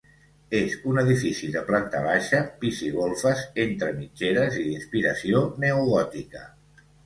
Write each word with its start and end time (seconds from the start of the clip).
És 0.59 0.71
un 0.91 0.95
edifici 1.01 1.49
de 1.55 1.61
planta 1.67 2.01
baixa, 2.07 2.41
pis 2.65 2.81
i 2.89 2.91
golfes, 2.97 3.45
entre 3.67 3.93
mitgeres 4.01 4.59
i 4.65 4.67
d'inspiració 4.73 5.47
neogòtica. 5.67 6.47